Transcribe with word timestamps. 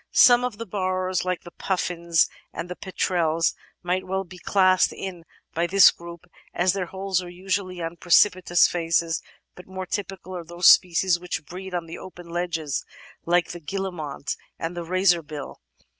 Some 0.13 0.43
of 0.43 0.57
the 0.57 0.65
burrowers, 0.65 1.25
like 1.25 1.43
the 1.43 1.51
Puffins 1.51 2.27
and 2.51 2.69
the 2.71 2.75
Petrels, 2.75 3.53
might 3.83 4.03
well 4.07 4.23
be 4.23 4.39
classed 4.39 4.91
in 4.91 5.25
this 5.53 5.91
group 5.91 6.25
as 6.55 6.73
their 6.73 6.87
holes 6.87 7.21
are 7.21 7.29
usually 7.29 7.83
on 7.83 7.97
precipitous 7.97 8.67
faces, 8.67 9.21
but 9.53 9.67
more 9.67 9.85
typical 9.85 10.35
are 10.35 10.43
those 10.43 10.65
species 10.67 11.19
which 11.19 11.45
breed 11.45 11.75
on 11.75 11.85
the 11.85 11.99
open 11.99 12.29
ledges, 12.31 12.83
like 13.27 13.51
the 13.51 13.59
Guillemot 13.61 14.35
and 14.57 14.75
the 14.75 14.83
Razorbill. 14.83 15.57